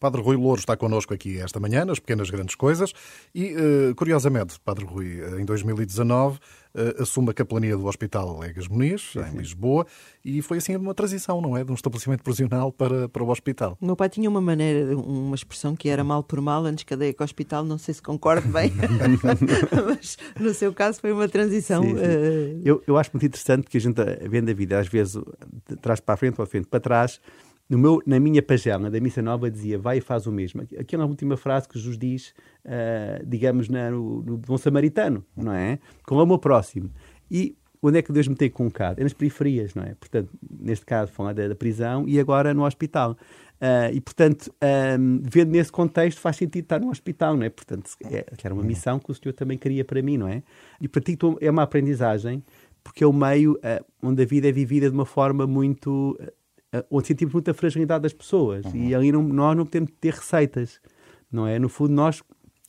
Padre 0.00 0.22
Rui 0.22 0.36
Louro 0.36 0.60
está 0.60 0.76
connosco 0.76 1.12
aqui 1.12 1.38
esta 1.38 1.60
manhã, 1.60 1.84
nas 1.84 1.98
Pequenas 1.98 2.30
Grandes 2.30 2.54
Coisas, 2.54 2.94
e, 3.34 3.54
uh, 3.54 3.94
curiosamente, 3.94 4.58
Padre 4.60 4.86
Rui, 4.86 5.20
em 5.38 5.44
2019 5.74 6.38
uh, 6.76 7.02
assume 7.02 7.30
a 7.30 7.34
capelania 7.34 7.76
do 7.76 7.86
Hospital 7.86 8.44
Egas 8.44 8.68
Muniz, 8.68 9.14
em 9.16 9.38
Lisboa, 9.38 9.86
e 10.24 10.42
foi 10.42 10.58
assim 10.58 10.76
uma 10.76 10.94
transição, 10.94 11.40
não 11.40 11.56
é? 11.56 11.64
De 11.64 11.70
um 11.70 11.74
estabelecimento 11.74 12.22
prisional 12.22 12.70
para, 12.70 13.08
para 13.08 13.22
o 13.22 13.28
hospital. 13.28 13.76
O 13.80 13.86
meu 13.86 13.96
pai 13.96 14.08
tinha 14.08 14.28
uma 14.28 14.40
maneira, 14.40 14.96
uma 14.96 15.34
expressão 15.34 15.74
que 15.74 15.88
era 15.88 16.04
mal 16.04 16.22
por 16.22 16.40
mal, 16.40 16.64
antes 16.64 16.84
cadeia 16.84 17.12
que 17.12 17.22
hospital, 17.22 17.64
não 17.64 17.78
sei 17.78 17.94
se 17.94 18.02
concordo 18.02 18.48
bem, 18.48 18.72
mas 19.86 20.18
no 20.38 20.52
seu 20.52 20.72
caso 20.72 21.00
foi 21.00 21.12
uma 21.12 21.28
transição. 21.28 21.82
Sim, 21.82 21.96
sim. 21.96 21.96
Uh... 21.96 22.60
Eu, 22.64 22.82
eu 22.86 22.96
acho 22.98 23.10
muito 23.12 23.26
interessante 23.26 23.64
porque 23.64 23.78
a 23.78 23.80
gente, 23.80 24.02
vendo 24.28 24.50
a 24.50 24.54
vida, 24.54 24.78
às 24.78 24.88
vezes, 24.88 25.14
de 25.68 25.76
trás 25.76 26.00
para 26.00 26.14
a 26.14 26.16
frente 26.16 26.38
ou 26.38 26.44
de 26.44 26.50
frente 26.50 26.66
para 26.66 26.80
trás, 26.80 27.20
no 27.68 27.78
meu, 27.78 28.02
na 28.06 28.20
minha 28.20 28.42
pagela 28.42 28.90
da 28.90 29.00
Missa 29.00 29.20
Nova 29.20 29.50
dizia 29.50 29.78
vai 29.78 29.98
e 29.98 30.00
faz 30.00 30.26
o 30.26 30.32
mesmo. 30.32 30.62
Aquela 30.78 31.04
última 31.04 31.36
frase 31.36 31.68
que 31.68 31.78
Jesus 31.78 31.98
diz, 31.98 32.34
uh, 32.64 33.24
digamos, 33.26 33.68
na, 33.68 33.90
no, 33.90 34.22
no 34.22 34.38
Bom 34.38 34.56
Samaritano, 34.56 35.24
não 35.36 35.52
é? 35.52 35.78
Com 36.04 36.24
meu 36.24 36.38
próximo. 36.38 36.90
E 37.30 37.56
onde 37.82 37.98
é 37.98 38.02
que 38.02 38.12
Deus 38.12 38.28
me 38.28 38.34
tem 38.34 38.50
colocado? 38.50 38.98
É 39.00 39.02
nas 39.02 39.12
periferias, 39.12 39.74
não 39.74 39.82
é? 39.82 39.94
Portanto, 39.94 40.30
neste 40.60 40.86
caso, 40.86 41.12
falar 41.12 41.32
da, 41.32 41.48
da 41.48 41.54
prisão 41.54 42.08
e 42.08 42.18
agora 42.20 42.54
no 42.54 42.64
hospital. 42.64 43.16
Uh, 43.56 43.92
e, 43.92 44.00
portanto, 44.00 44.54
um, 44.98 45.20
vendo 45.22 45.50
nesse 45.50 45.72
contexto, 45.72 46.20
faz 46.20 46.36
sentido 46.36 46.64
estar 46.64 46.78
no 46.78 46.90
hospital, 46.90 47.36
não 47.36 47.44
é? 47.44 47.50
Portanto, 47.50 47.90
é, 48.04 48.26
era 48.42 48.54
uma 48.54 48.62
missão 48.62 48.98
que 48.98 49.10
o 49.10 49.14
Senhor 49.14 49.32
também 49.32 49.56
queria 49.58 49.84
para 49.84 50.00
mim, 50.02 50.16
não 50.16 50.28
é? 50.28 50.42
E, 50.80 50.86
portanto, 50.86 51.38
é 51.40 51.50
uma 51.50 51.62
aprendizagem, 51.62 52.44
porque 52.84 53.02
é 53.02 53.06
o 53.06 53.12
meio 53.12 53.54
uh, 53.54 53.84
onde 54.02 54.22
a 54.22 54.26
vida 54.26 54.48
é 54.48 54.52
vivida 54.52 54.88
de 54.88 54.94
uma 54.94 55.06
forma 55.06 55.46
muito 55.46 56.16
onde 56.90 57.06
sentimos 57.06 57.32
muita 57.32 57.54
fragilidade 57.54 58.02
das 58.02 58.12
pessoas. 58.12 58.64
Uhum. 58.66 58.76
E 58.76 58.94
ali 58.94 59.12
não, 59.12 59.22
nós 59.22 59.56
não 59.56 59.64
podemos 59.64 59.90
ter 60.00 60.12
receitas, 60.12 60.80
não 61.30 61.46
é? 61.46 61.58
No 61.58 61.68
fundo, 61.68 61.92
nós 61.92 62.22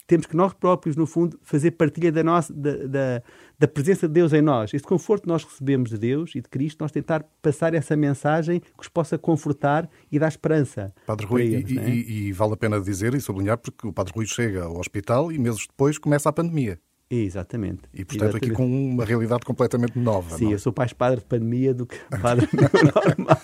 temos 0.08 0.26
que 0.26 0.36
nós 0.36 0.54
próprios, 0.54 0.96
no 0.96 1.06
fundo, 1.06 1.38
fazer 1.44 1.72
partilha 1.72 2.12
da, 2.12 2.24
nossa, 2.24 2.54
da, 2.54 2.88
da, 2.88 3.22
da, 3.60 3.68
presença 3.68 4.08
de 4.08 4.14
Deus 4.14 4.32
em 4.32 4.42
nós. 4.42 4.74
Esse 4.74 4.86
conforto 4.86 5.24
que 5.24 5.28
nós 5.28 5.44
recebemos 5.44 5.90
de 5.90 5.98
Deus 5.98 6.34
e 6.34 6.42
de 6.42 6.48
Cristo, 6.48 6.82
nós 6.82 6.92
tentar 6.94 7.26
passar 7.42 7.74
essa 7.74 7.96
mensagem 7.96 8.62
que 8.62 8.68
os 8.80 8.88
possa 8.88 9.18
confortar 9.18 9.90
e 10.10 10.18
dar 10.18 10.30
esperança. 10.30 10.94
Padre 11.06 11.26
Rui, 11.26 11.42
eles, 11.44 11.70
e, 11.70 11.78
é? 11.78 11.90
e, 11.90 12.28
e, 12.28 12.32
vale 12.32 12.54
a 12.54 12.58
pena 12.58 12.80
dizer 12.80 13.14
e 13.14 13.20
sublinhar, 13.20 13.58
porque 13.58 13.86
o 13.86 13.92
Padre 13.92 14.14
Rui 14.16 14.26
chega 14.26 14.64
ao 14.64 14.80
hospital 14.80 15.30
e 15.30 15.38
meses 15.38 15.68
depois 15.68 15.98
começa 15.98 16.30
a 16.30 16.34
pandemia. 16.34 16.80
Exatamente. 17.10 17.84
E, 17.94 18.04
portanto, 18.04 18.30
Exatamente. 18.30 18.46
aqui 18.46 18.54
com 18.54 18.66
uma 18.66 19.06
realidade 19.06 19.46
completamente 19.46 19.98
nova. 19.98 20.36
Sim, 20.36 20.46
não? 20.46 20.52
eu 20.52 20.60
sou 20.60 20.74
mais 20.78 20.92
padre 20.92 21.22
de 21.22 21.26
pandemia 21.26 21.74
do 21.74 21.86
que 21.86 21.98
padre 22.22 22.48
normal. 22.54 23.42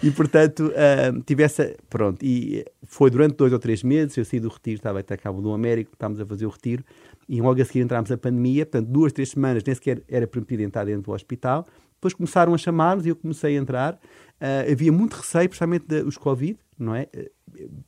e, 0.00 0.10
portanto, 0.12 0.68
uh, 0.68 1.20
tive 1.22 1.42
essa. 1.42 1.74
Pronto. 1.88 2.24
E 2.24 2.64
foi 2.84 3.10
durante 3.10 3.34
dois 3.36 3.52
ou 3.52 3.58
três 3.58 3.82
meses. 3.82 4.16
Eu 4.16 4.24
saí 4.24 4.38
do 4.38 4.48
retiro, 4.48 4.76
estava 4.76 5.00
até 5.00 5.16
Cabo 5.16 5.42
do 5.42 5.52
Américo, 5.52 5.92
estávamos 5.94 6.20
a 6.20 6.26
fazer 6.26 6.46
o 6.46 6.48
retiro. 6.48 6.84
E 7.28 7.40
logo 7.40 7.60
a 7.60 7.64
seguir 7.64 7.80
entramos 7.80 8.10
a 8.12 8.16
pandemia. 8.16 8.64
Portanto, 8.64 8.88
duas, 8.88 9.12
três 9.12 9.30
semanas 9.30 9.64
nem 9.64 9.74
sequer 9.74 10.02
era 10.08 10.26
permitido 10.26 10.60
entrar 10.60 10.84
dentro 10.84 11.02
do 11.02 11.12
hospital. 11.12 11.66
Depois 11.94 12.14
começaram 12.14 12.54
a 12.54 12.58
chamar-nos 12.58 13.04
e 13.04 13.08
eu 13.08 13.16
comecei 13.16 13.56
a 13.56 13.60
entrar. 13.60 13.94
Uh, 13.94 14.72
havia 14.72 14.92
muito 14.92 15.14
receio, 15.14 15.48
principalmente 15.48 15.86
dos 15.86 16.16
Covid, 16.16 16.56
não 16.78 16.94
é? 16.94 17.08
Uh, 17.14 17.30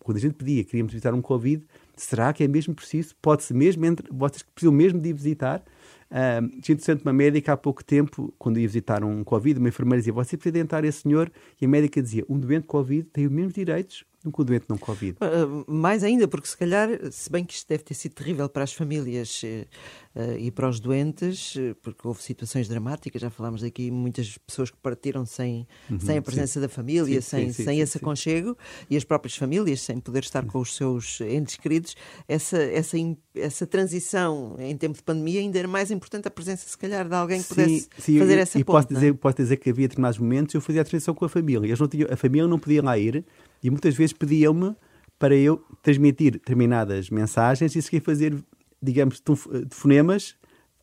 quando 0.01 0.19
a 0.19 0.21
gente 0.21 0.35
pedia, 0.35 0.65
queríamos 0.65 0.93
visitar 0.93 1.15
um 1.15 1.23
Covid 1.23 1.65
será 1.97 2.33
que 2.33 2.45
é 2.45 2.49
mesmo 2.49 2.75
preciso? 2.75 3.15
Pode-se 3.21 3.55
mesmo, 3.55 3.85
entre, 3.85 4.09
vocês 4.11 4.43
precisam 4.43 4.73
mesmo 4.73 5.01
de 5.01 5.11
ir 5.11 5.13
visitar? 5.13 5.63
Uh, 6.11 6.45
interessante 6.57 7.03
uma 7.03 7.13
médica 7.13 7.55
há 7.55 7.57
pouco 7.57 7.83
tempo, 7.83 8.35
quando 8.39 8.59
ia 8.59 8.69
visitar 8.69 9.03
um 9.03 9.25
Covid, 9.25 9.59
uma 9.59 9.69
enfermeira 9.69 10.01
dizia: 10.01 10.13
Você 10.13 10.37
precisa 10.37 10.53
de 10.53 10.61
entrar 10.61 10.85
esse 10.85 11.03
senhor? 11.03 11.33
E 11.61 11.65
a 11.65 11.69
médica 11.69 12.03
dizia: 12.03 12.25
Um 12.29 12.39
doente 12.39 12.67
Covid 12.67 13.09
tem 13.13 13.27
os 13.27 13.33
mesmos 13.33 13.55
direitos 13.55 14.05
do 14.25 14.33
que 14.33 14.41
o 14.41 14.45
doente 14.45 14.67
não 14.69 14.79
Covid. 14.79 15.17
Uh, 15.21 15.71
mais 15.71 16.05
ainda, 16.05 16.29
porque 16.29 16.47
se 16.47 16.57
calhar, 16.57 16.89
se 17.11 17.31
bem 17.31 17.45
que 17.45 17.55
isto 17.55 17.69
deve 17.69 17.83
ter 17.83 17.95
sido 17.95 18.13
terrível 18.13 18.49
para 18.49 18.65
as 18.65 18.73
famílias 18.73 19.43
uh, 19.43 20.37
e 20.39 20.51
para 20.51 20.69
os 20.69 20.79
doentes, 20.79 21.55
uh, 21.57 21.75
porque 21.83 22.07
houve 22.07 22.23
situações 22.23 22.69
dramáticas, 22.69 23.21
já 23.21 23.31
falámos 23.31 23.63
aqui, 23.63 23.91
muitas 23.91 24.39
pessoas 24.39 24.71
que 24.71 24.77
partiram 24.79 25.27
sem, 25.27 25.67
uhum, 25.91 26.01
sem 26.01 26.19
a 26.19 26.23
presença 26.23 26.55
sim. 26.55 26.61
da 26.61 26.69
família, 26.69 27.21
sim, 27.21 27.29
sem, 27.29 27.53
sim, 27.53 27.65
sem 27.65 27.81
esse 27.81 27.99
aconchego, 27.99 28.57
e 28.89 28.97
as 28.97 29.05
próprias 29.05 29.37
famílias 29.37 29.81
sem 29.81 29.99
poder 30.01 30.23
estar 30.23 30.45
com 30.45 30.59
os 30.61 30.77
seus 30.77 31.21
entes 31.21 31.57
queridos, 31.57 31.97
essa, 32.29 32.59
essa, 32.59 32.97
essa 33.35 33.67
transição 33.67 34.57
em 34.59 34.77
tempo 34.77 34.97
de 34.97 35.03
pandemia 35.03 35.41
ainda 35.41 35.59
era 35.59 35.69
mais 35.69 35.91
importante 35.91 36.29
a 36.29 36.31
presença, 36.31 36.69
se 36.69 36.79
calhar, 36.79 37.09
de 37.09 37.15
alguém 37.15 37.43
que 37.43 37.49
pudesse 37.49 37.89
fazer 38.19 38.39
essa 38.39 38.59
e 38.59 38.65
ponte. 38.65 38.73
E 38.73 38.83
posso 38.83 38.89
dizer, 38.95 39.15
posso 39.15 39.37
dizer 39.37 39.57
que 39.57 39.71
havia 39.71 39.89
determinados 39.89 40.19
momentos 40.19 40.55
eu 40.55 40.61
fazia 40.61 40.83
a 40.83 40.85
transição 40.85 41.15
com 41.15 41.25
a 41.25 41.29
família. 41.29 41.67
Eles 41.67 41.81
não 41.81 41.89
tinham, 41.89 42.09
a 42.11 42.17
família 42.17 42.47
não 42.47 42.59
podia 42.59 42.83
lá 42.83 42.99
ir, 42.99 43.25
e 43.63 43.71
muitas 43.71 43.95
vezes 43.95 44.13
pediam-me 44.13 44.75
para 45.19 45.37
eu 45.37 45.65
transmitir 45.83 46.33
determinadas 46.33 47.09
mensagens 47.09 47.77
e 47.77 47.83
seguir 47.83 48.01
fazer, 48.01 48.37
digamos, 48.83 49.21
telefonemas 49.21 50.35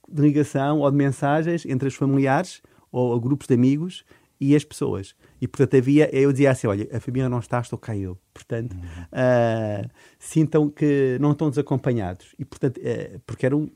de 0.08 0.22
ligação 0.22 0.80
ou 0.80 0.90
de 0.90 0.98
mensagens 0.98 1.66
entre 1.66 1.88
os 1.88 1.96
familiares 1.96 2.62
ou 2.92 3.20
grupos 3.20 3.48
de 3.48 3.54
amigos 3.54 4.06
e 4.40 4.56
as 4.56 4.64
pessoas. 4.64 5.14
E, 5.42 5.48
portanto, 5.48 5.76
havia, 5.76 6.10
eu 6.16 6.32
dizia 6.32 6.52
assim, 6.52 6.68
olha, 6.68 6.88
a 6.94 7.00
família 7.00 7.28
não 7.28 7.40
está, 7.40 7.60
estou 7.60 7.78
cá 7.78 7.96
eu. 7.96 8.18
Portanto, 8.34 8.74
uhum. 8.74 8.80
uh, 8.80 9.90
sintam 10.18 10.70
que 10.70 11.18
não 11.20 11.32
estão 11.32 11.50
desacompanhados. 11.50 12.34
E, 12.40 12.46
portanto, 12.46 12.78
uh, 12.78 13.20
porque 13.26 13.46
era 13.46 13.56
um, 13.56 13.70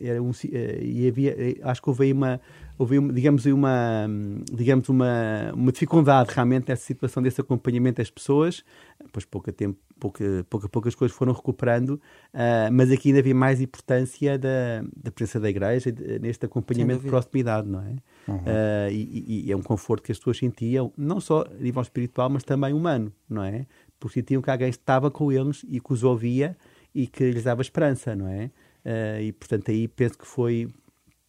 era 0.00 0.22
um 0.22 0.30
uh, 0.30 0.82
e 0.82 1.08
havia, 1.08 1.34
acho 1.62 1.82
que 1.82 1.88
houve 1.88 2.04
aí 2.04 2.12
uma, 2.12 2.40
houve, 2.78 3.00
digamos, 3.12 3.46
uma, 3.46 4.06
digamos 4.52 4.88
uma, 4.88 5.52
uma 5.54 5.72
dificuldade 5.72 6.32
realmente 6.34 6.68
nessa 6.68 6.84
situação 6.84 7.22
desse 7.22 7.40
acompanhamento 7.40 7.98
das 7.98 8.10
pessoas. 8.10 8.64
Pois 9.12 9.24
pouco 9.24 9.52
tempo, 9.52 9.78
pouca, 9.98 10.46
pouca, 10.48 10.68
poucas 10.68 10.94
coisas 10.94 11.16
foram 11.16 11.32
recuperando, 11.32 11.90
uh, 11.90 12.72
mas 12.72 12.90
aqui 12.90 13.08
ainda 13.08 13.20
havia 13.20 13.34
mais 13.34 13.60
importância 13.60 14.38
da, 14.38 14.82
da 14.96 15.10
presença 15.10 15.38
da 15.40 15.50
igreja 15.50 15.94
neste 16.20 16.46
acompanhamento 16.46 17.02
de 17.02 17.08
proximidade, 17.08 17.68
não 17.68 17.80
é? 17.80 17.96
Uhum. 18.28 18.36
Uh, 18.36 18.90
e, 18.90 19.46
e, 19.46 19.52
é 19.52 19.56
um 19.56 19.62
conforto 19.62 20.02
que 20.02 20.12
as 20.12 20.18
pessoas 20.18 20.38
sentiam, 20.38 20.92
não 20.96 21.20
só 21.20 21.42
a 21.42 21.62
nível 21.62 21.82
espiritual, 21.82 22.30
mas 22.30 22.42
também 22.42 22.72
humano, 22.72 23.12
não 23.28 23.44
é? 23.44 23.66
Porque 23.98 24.20
sentiam 24.20 24.42
que 24.42 24.50
alguém 24.50 24.68
estava 24.68 25.10
com 25.10 25.30
eles 25.30 25.64
e 25.68 25.80
que 25.80 25.92
os 25.92 26.02
ouvia 26.02 26.56
e 26.94 27.06
que 27.06 27.30
lhes 27.30 27.44
dava 27.44 27.62
esperança, 27.62 28.14
não 28.16 28.28
é? 28.28 28.50
Uh, 28.84 29.20
e 29.22 29.32
portanto 29.32 29.70
aí 29.70 29.86
penso 29.86 30.18
que 30.18 30.26
foi 30.26 30.68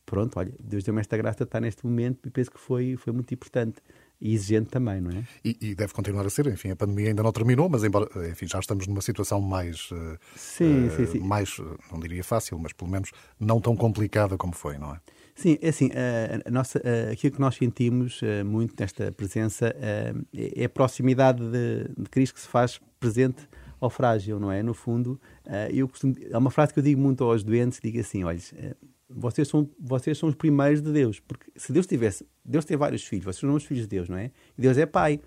pronto, 0.05 0.37
olha, 0.37 0.53
Deus 0.59 0.83
deu-me 0.83 1.01
esta 1.01 1.17
graça 1.17 1.39
de 1.39 1.43
estar 1.43 1.59
neste 1.59 1.85
momento 1.85 2.27
e 2.27 2.29
penso 2.29 2.51
que 2.51 2.59
foi, 2.59 2.95
foi 2.97 3.13
muito 3.13 3.33
importante 3.33 3.81
e 4.23 4.33
exigente 4.33 4.69
também, 4.69 5.01
não 5.01 5.11
é? 5.11 5.25
E, 5.43 5.57
e, 5.59 5.75
deve 5.75 5.93
continuar 5.93 6.25
a 6.25 6.29
ser, 6.29 6.47
enfim, 6.47 6.71
a 6.71 6.75
pandemia 6.75 7.09
ainda 7.09 7.21
não 7.21 7.31
terminou, 7.31 7.67
mas 7.67 7.83
embora, 7.83 8.07
enfim, 8.29 8.47
já 8.47 8.57
estamos 8.57 8.87
numa 8.87 9.01
situação 9.01 9.41
mais, 9.41 9.89
sim, 10.35 10.87
uh, 10.87 10.95
sim, 10.95 11.05
sim. 11.07 11.19
mais, 11.19 11.57
não 11.91 11.99
diria 11.99 12.23
fácil, 12.23 12.57
mas 12.57 12.71
pelo 12.71 12.89
menos 12.89 13.11
não 13.37 13.59
tão 13.59 13.75
complicada 13.75 14.37
como 14.37 14.53
foi, 14.53 14.77
não 14.77 14.93
é? 14.93 14.99
Sim, 15.35 15.57
é 15.61 15.69
assim, 15.69 15.89
a, 16.45 16.49
nossa, 16.51 16.81
aquilo 17.11 17.33
que 17.33 17.41
nós 17.41 17.55
sentimos 17.55 18.21
muito 18.45 18.75
nesta 18.79 19.11
presença 19.11 19.75
é, 19.79 20.13
é 20.31 20.65
a 20.65 20.69
proximidade 20.69 21.43
de, 21.43 21.89
de 21.97 22.09
Cristo 22.09 22.35
que 22.35 22.39
se 22.39 22.47
faz 22.47 22.79
presente 22.99 23.49
ao 23.81 23.89
frágil, 23.89 24.39
não 24.39 24.51
é? 24.51 24.61
No 24.61 24.75
fundo, 24.75 25.19
eu 25.71 25.87
costumo, 25.89 26.15
há 26.31 26.37
uma 26.37 26.51
frase 26.51 26.71
que 26.71 26.79
eu 26.79 26.83
digo 26.83 27.01
muito 27.01 27.23
aos 27.23 27.43
doentes, 27.43 27.79
digo 27.83 27.99
assim, 27.99 28.23
olha, 28.23 28.39
vocês 29.15 29.47
são, 29.47 29.69
vocês 29.79 30.17
são 30.17 30.29
os 30.29 30.35
primeiros 30.35 30.81
de 30.81 30.91
Deus. 30.91 31.19
Porque 31.19 31.51
se 31.55 31.71
Deus 31.71 31.87
tivesse, 31.87 32.25
Deus 32.43 32.65
tem 32.65 32.75
vários 32.77 33.03
filhos, 33.03 33.25
vocês 33.25 33.39
são 33.39 33.53
os 33.53 33.63
filhos 33.63 33.83
de 33.83 33.89
Deus, 33.89 34.09
não 34.09 34.17
é? 34.17 34.31
E 34.57 34.61
Deus 34.61 34.77
é 34.77 34.85
pai. 34.85 35.19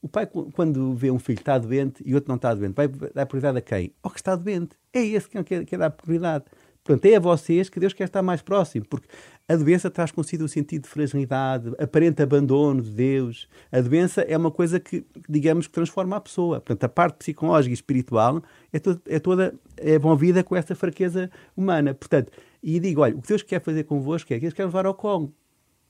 O 0.00 0.08
pai, 0.08 0.26
quando 0.26 0.94
vê 0.94 1.10
um 1.10 1.18
filho 1.18 1.36
que 1.36 1.42
está 1.42 1.56
doente 1.56 2.02
e 2.04 2.14
outro 2.14 2.28
não 2.28 2.36
está 2.36 2.54
doente, 2.54 2.74
vai 2.74 2.88
dar 2.88 3.24
prioridade 3.26 3.58
a 3.58 3.60
quem? 3.62 3.92
Ao 4.02 4.10
que 4.10 4.18
está 4.18 4.36
doente. 4.36 4.76
É 4.92 5.02
esse 5.02 5.28
que 5.28 5.42
quer, 5.42 5.64
quer 5.64 5.78
dar 5.78 5.90
prioridade. 5.90 6.44
Portanto, 6.84 7.06
é 7.06 7.16
a 7.16 7.20
vocês 7.20 7.70
que 7.70 7.80
Deus 7.80 7.94
quer 7.94 8.04
estar 8.04 8.20
mais 8.20 8.42
próximo, 8.42 8.84
porque 8.84 9.08
a 9.48 9.56
doença 9.56 9.90
traz 9.90 10.12
consigo 10.12 10.44
um 10.44 10.48
sentido 10.48 10.82
de 10.82 10.88
fragilidade, 10.88 11.72
aparente 11.78 12.22
abandono 12.22 12.82
de 12.82 12.90
Deus. 12.90 13.48
A 13.72 13.80
doença 13.80 14.20
é 14.20 14.36
uma 14.36 14.50
coisa 14.50 14.78
que, 14.78 15.02
digamos, 15.26 15.66
que 15.66 15.72
transforma 15.72 16.16
a 16.16 16.20
pessoa. 16.20 16.60
Portanto, 16.60 16.84
a 16.84 16.88
parte 16.90 17.16
psicológica 17.16 17.70
e 17.70 17.74
espiritual 17.74 18.42
é, 18.70 18.78
toda, 18.78 19.00
é 19.06 19.18
toda 19.18 19.54
é 19.78 19.98
movida 19.98 20.44
com 20.44 20.54
essa 20.54 20.74
fraqueza 20.74 21.30
humana. 21.56 21.94
Portanto, 21.94 22.30
e 22.62 22.78
digo, 22.78 23.00
olha, 23.00 23.16
o 23.16 23.22
que 23.22 23.28
Deus 23.28 23.42
quer 23.42 23.62
fazer 23.62 23.84
convosco 23.84 24.30
é 24.34 24.36
que 24.36 24.42
Deus 24.42 24.52
quer 24.52 24.66
levar 24.66 24.84
ao 24.84 24.92
colo. 24.92 25.32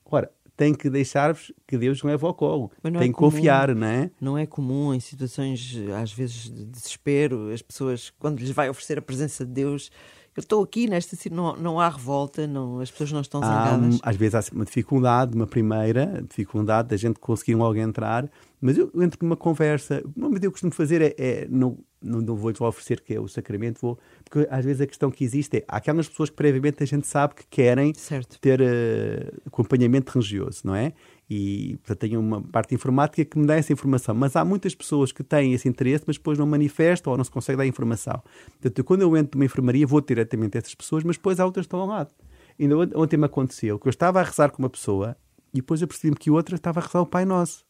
Ora, 0.04 0.30
tem 0.56 0.72
que 0.72 0.88
deixar-vos 0.88 1.52
que 1.66 1.76
Deus 1.76 2.02
leve 2.04 2.24
ao 2.24 2.34
colo. 2.34 2.70
tem 2.82 2.94
é 2.94 3.00
que 3.00 3.12
comum, 3.12 3.30
confiar, 3.30 3.74
não 3.74 3.86
é? 3.86 4.10
Não 4.20 4.38
é 4.38 4.46
comum 4.46 4.94
em 4.94 5.00
situações, 5.00 5.76
às 6.00 6.12
vezes, 6.12 6.48
de 6.48 6.64
desespero, 6.66 7.52
as 7.52 7.62
pessoas, 7.62 8.12
quando 8.18 8.38
lhes 8.38 8.50
vai 8.50 8.70
oferecer 8.70 8.98
a 8.98 9.02
presença 9.02 9.44
de 9.44 9.52
Deus, 9.52 9.90
eu 10.36 10.40
estou 10.40 10.62
aqui 10.64 10.88
nesta 10.88 11.16
não, 11.30 11.54
não 11.56 11.80
há 11.80 11.88
revolta, 11.88 12.46
não, 12.46 12.80
as 12.80 12.90
pessoas 12.90 13.12
não 13.12 13.20
estão 13.20 13.40
zangadas. 13.40 14.00
Há, 14.02 14.10
às 14.10 14.16
vezes 14.16 14.34
há 14.34 14.42
uma 14.52 14.64
dificuldade, 14.64 15.34
uma 15.34 15.46
primeira 15.46 16.24
dificuldade 16.28 16.88
da 16.88 16.96
gente 16.96 17.20
conseguir 17.20 17.54
logo 17.54 17.76
entrar, 17.78 18.28
mas 18.60 18.76
eu 18.76 18.90
entro 18.96 19.18
numa 19.22 19.36
conversa. 19.36 20.02
Uma 20.16 20.26
coisa 20.26 20.40
que 20.40 20.46
eu 20.46 20.50
costumo 20.50 20.72
fazer 20.72 21.00
é, 21.00 21.14
é 21.16 21.46
não, 21.48 21.78
não, 22.02 22.20
não 22.20 22.34
vou-lhes 22.34 22.60
oferecer 22.60 23.00
que 23.00 23.14
é 23.14 23.20
o 23.20 23.28
sacramento, 23.28 23.80
vou, 23.80 23.96
porque 24.28 24.48
às 24.50 24.64
vezes 24.64 24.80
a 24.80 24.86
questão 24.86 25.08
que 25.08 25.22
existe 25.22 25.58
é 25.58 25.64
há 25.68 25.76
aquelas 25.76 26.08
pessoas 26.08 26.30
que 26.30 26.36
previamente 26.36 26.82
a 26.82 26.86
gente 26.86 27.06
sabe 27.06 27.36
que 27.36 27.46
querem 27.48 27.94
certo. 27.94 28.38
ter 28.40 28.60
uh, 28.60 29.40
acompanhamento 29.46 30.10
religioso, 30.12 30.62
não 30.64 30.74
é? 30.74 30.92
E 31.36 31.76
portanto 31.78 31.98
tenho 31.98 32.20
uma 32.20 32.40
parte 32.40 32.76
informática 32.76 33.24
que 33.24 33.36
me 33.36 33.44
dá 33.44 33.56
essa 33.56 33.72
informação, 33.72 34.14
mas 34.14 34.36
há 34.36 34.44
muitas 34.44 34.72
pessoas 34.72 35.10
que 35.10 35.24
têm 35.24 35.52
esse 35.52 35.68
interesse, 35.68 36.04
mas 36.06 36.16
depois 36.16 36.38
não 36.38 36.46
manifestam 36.46 37.10
ou 37.10 37.16
não 37.16 37.24
se 37.24 37.30
consegue 37.30 37.58
dar 37.58 37.66
informação. 37.66 38.22
Portanto, 38.60 38.84
quando 38.84 39.02
eu 39.02 39.16
entro 39.16 39.36
numa 39.36 39.44
enfermaria, 39.44 39.84
vou 39.84 40.00
diretamente 40.00 40.56
a 40.56 40.60
essas 40.60 40.76
pessoas, 40.76 41.02
mas 41.02 41.16
depois 41.16 41.40
há 41.40 41.44
outras 41.44 41.64
que 41.64 41.66
estão 41.66 41.80
ao 41.80 41.88
lado. 41.88 42.14
Ainda 42.56 42.76
ontem 42.96 43.16
me 43.16 43.24
aconteceu 43.24 43.80
que 43.80 43.88
eu 43.88 43.90
estava 43.90 44.20
a 44.20 44.22
rezar 44.22 44.52
com 44.52 44.62
uma 44.62 44.70
pessoa 44.70 45.16
e 45.52 45.56
depois 45.56 45.82
eu 45.82 45.88
percebi-me 45.88 46.16
que 46.16 46.30
outra 46.30 46.54
estava 46.54 46.78
a 46.78 46.82
rezar 46.84 47.00
o 47.00 47.06
Pai 47.06 47.24
Nosso. 47.24 47.66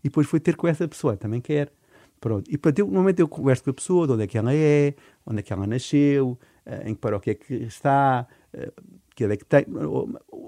E 0.00 0.08
depois 0.08 0.26
fui 0.26 0.40
ter 0.40 0.56
com 0.56 0.66
essa 0.66 0.88
pessoa, 0.88 1.16
também 1.16 1.40
quer. 1.40 1.72
Pronto. 2.20 2.50
E 2.50 2.58
portanto, 2.58 2.80
eu, 2.80 2.88
momento 2.88 3.20
eu 3.20 3.28
converso 3.28 3.62
com 3.62 3.70
a 3.70 3.74
pessoa, 3.74 4.08
de 4.08 4.12
onde 4.14 4.24
é 4.24 4.26
que 4.26 4.36
ela 4.36 4.52
é, 4.52 4.94
onde 5.24 5.38
é 5.38 5.42
que 5.42 5.52
ela 5.52 5.68
nasceu, 5.68 6.36
eh, 6.66 6.90
em 6.90 6.94
que 6.94 7.00
paróquia 7.00 7.30
é 7.30 7.34
que 7.36 7.54
está, 7.54 8.26
eh, 8.52 8.72
que 9.14 9.24
é 9.24 9.36
que 9.36 9.44
tem, 9.44 9.66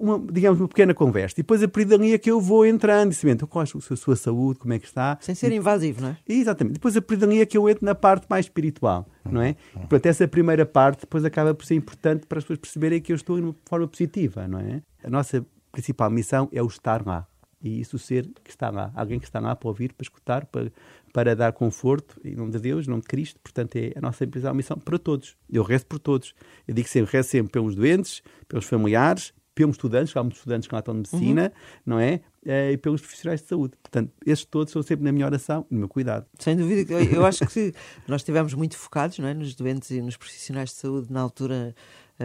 uma, 0.00 0.18
digamos, 0.32 0.60
uma 0.60 0.68
pequena 0.68 0.94
conversa. 0.94 1.34
E 1.38 1.42
depois 1.42 1.62
a 1.62 1.68
partir 1.68 1.88
dali 1.88 2.12
é 2.12 2.18
que 2.18 2.30
eu 2.30 2.40
vou 2.40 2.66
entrando, 2.66 3.12
e 3.12 3.14
se 3.14 3.28
então, 3.28 3.46
qual 3.46 3.64
é 3.64 3.68
a 3.68 3.96
sua 3.96 4.16
saúde, 4.16 4.58
como 4.58 4.72
é 4.72 4.78
que 4.78 4.86
está. 4.86 5.18
Sem 5.20 5.34
ser 5.34 5.52
invasivo, 5.52 6.00
não 6.00 6.08
é? 6.08 6.16
Exatamente. 6.28 6.74
Depois 6.74 6.96
a 6.96 7.02
partir 7.02 7.20
dali 7.20 7.40
é 7.40 7.46
que 7.46 7.56
eu 7.56 7.68
entro 7.68 7.84
na 7.84 7.94
parte 7.94 8.26
mais 8.28 8.46
espiritual, 8.46 9.06
não 9.24 9.42
é? 9.42 9.50
E, 9.74 9.78
portanto, 9.80 10.06
essa 10.06 10.26
primeira 10.26 10.64
parte 10.64 11.02
depois 11.02 11.24
acaba 11.24 11.54
por 11.54 11.64
ser 11.64 11.74
importante 11.74 12.26
para 12.26 12.38
as 12.38 12.44
pessoas 12.44 12.58
perceberem 12.58 13.00
que 13.00 13.12
eu 13.12 13.16
estou 13.16 13.40
de 13.40 13.54
forma 13.66 13.86
positiva, 13.86 14.48
não 14.48 14.58
é? 14.58 14.82
A 15.04 15.10
nossa 15.10 15.44
principal 15.70 16.10
missão 16.10 16.48
é 16.52 16.62
o 16.62 16.66
estar 16.66 17.06
lá. 17.06 17.26
E 17.62 17.78
isso 17.78 17.98
ser 17.98 18.26
que 18.42 18.50
está 18.50 18.70
lá, 18.70 18.90
alguém 18.94 19.18
que 19.18 19.26
está 19.26 19.38
lá 19.38 19.54
para 19.54 19.68
ouvir, 19.68 19.92
para 19.92 20.02
escutar, 20.02 20.46
para, 20.46 20.72
para 21.12 21.36
dar 21.36 21.52
conforto, 21.52 22.18
em 22.24 22.34
nome 22.34 22.52
de 22.52 22.58
Deus, 22.58 22.86
em 22.86 22.90
nome 22.90 23.02
de 23.02 23.08
Cristo. 23.08 23.38
Portanto, 23.42 23.76
é 23.76 23.92
a 23.94 24.00
nossa 24.00 24.26
principal 24.26 24.54
missão 24.54 24.78
para 24.78 24.98
todos. 24.98 25.36
Eu 25.48 25.62
rezo 25.62 25.84
por 25.84 25.98
todos. 25.98 26.34
Eu 26.66 26.72
digo 26.74 26.88
sempre, 26.88 27.12
rezo 27.12 27.28
sempre 27.28 27.52
pelos 27.52 27.74
doentes, 27.74 28.22
pelos 28.48 28.64
familiares, 28.64 29.34
pelos 29.54 29.76
estudantes, 29.76 30.16
há 30.16 30.22
muitos 30.22 30.38
estudantes 30.38 30.68
que 30.68 30.74
lá 30.74 30.78
estão 30.80 30.94
de 30.94 31.10
medicina, 31.10 31.44
uhum. 31.44 31.80
não 31.86 32.00
é? 32.00 32.20
E 32.44 32.76
pelos 32.78 33.00
profissionais 33.00 33.42
de 33.42 33.48
saúde. 33.48 33.74
Portanto, 33.82 34.12
esses 34.24 34.44
todos 34.44 34.72
são 34.72 34.82
sempre 34.82 35.04
na 35.04 35.12
minha 35.12 35.26
oração 35.26 35.66
e 35.70 35.74
no 35.74 35.80
meu 35.80 35.88
cuidado. 35.88 36.26
Sem 36.38 36.56
dúvida. 36.56 36.94
Eu 36.94 37.26
acho 37.26 37.46
que 37.46 37.74
nós 38.08 38.22
estivemos 38.22 38.54
muito 38.54 38.76
focados 38.76 39.18
não 39.18 39.28
é? 39.28 39.34
nos 39.34 39.54
doentes 39.54 39.90
e 39.90 40.00
nos 40.00 40.16
profissionais 40.16 40.70
de 40.70 40.76
saúde 40.76 41.12
na 41.12 41.20
altura 41.20 41.74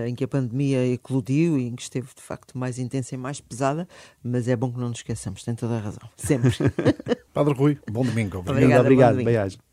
em 0.04 0.14
que 0.14 0.24
a 0.24 0.28
pandemia 0.28 0.86
eclodiu 0.88 1.58
e 1.58 1.68
em 1.68 1.76
que 1.76 1.82
esteve 1.82 2.08
de 2.14 2.22
facto 2.22 2.58
mais 2.58 2.78
intensa 2.78 3.16
e 3.16 3.18
mais 3.18 3.40
pesada, 3.40 3.88
mas 4.22 4.48
é 4.48 4.56
bom 4.56 4.72
que 4.72 4.80
não 4.80 4.90
nos 4.90 5.00
esqueçamos, 5.00 5.44
tem 5.44 5.56
toda 5.56 5.76
a 5.76 5.80
razão, 5.80 6.10
sempre. 6.18 6.52
Padre 7.34 7.54
Rui, 7.54 7.80
bom 7.90 8.04
domingo. 8.04 8.40
Obrigado, 8.40 8.82
obrigado. 8.82 9.20
obrigado. 9.20 9.65